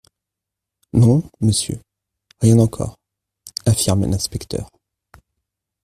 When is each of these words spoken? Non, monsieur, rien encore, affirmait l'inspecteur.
Non, 0.93 1.21
monsieur, 1.41 1.79
rien 2.41 2.57
encore, 2.57 2.97
affirmait 3.67 4.07
l'inspecteur. 4.07 4.67